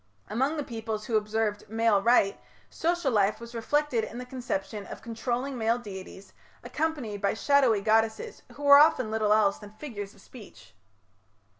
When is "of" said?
4.87-5.03, 10.15-10.21